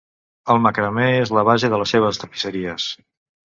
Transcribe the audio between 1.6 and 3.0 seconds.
de les seves tapisseries.